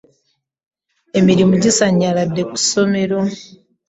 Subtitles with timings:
[1.19, 3.19] Emirimu gisannyaladde ku ssomero.